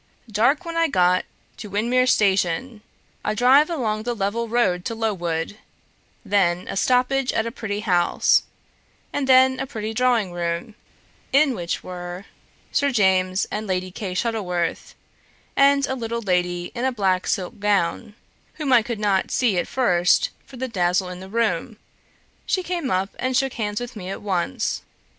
"Dark 0.31 0.65
when 0.65 0.75
I 0.75 0.87
got 0.87 1.25
to 1.57 1.69
Windermere 1.69 2.07
station; 2.07 2.81
a 3.23 3.35
drive 3.35 3.69
along 3.69 4.01
the 4.01 4.15
level 4.15 4.47
road 4.49 4.83
to 4.85 4.95
Low 4.95 5.13
wood; 5.13 5.59
then 6.25 6.67
a 6.67 6.75
stoppage 6.75 7.31
at 7.33 7.45
a 7.45 7.51
pretty 7.51 7.81
house, 7.81 8.41
and 9.13 9.27
then 9.29 9.59
a 9.59 9.67
pretty 9.67 9.93
drawing 9.93 10.31
room, 10.31 10.73
in 11.31 11.53
which 11.53 11.83
were 11.83 12.25
Sir 12.71 12.89
James 12.89 13.45
and 13.51 13.67
Lady 13.67 13.91
Kay 13.91 14.15
Shuttleworth, 14.15 14.95
and 15.55 15.85
a 15.85 15.93
little 15.93 16.23
lady 16.23 16.71
in 16.73 16.83
a 16.83 16.91
black 16.91 17.27
silk 17.27 17.59
gown, 17.59 18.15
whom 18.55 18.73
I 18.73 18.81
could 18.81 18.97
not 18.99 19.29
see 19.29 19.55
at 19.59 19.67
first 19.67 20.31
for 20.47 20.57
the 20.57 20.67
dazzle 20.67 21.09
in 21.09 21.19
the 21.19 21.29
room; 21.29 21.77
she 22.47 22.63
came 22.63 22.89
up 22.89 23.11
and 23.19 23.37
shook 23.37 23.53
hands 23.53 23.79
with 23.79 23.95
me 23.95 24.09
at 24.09 24.23
once. 24.23 24.81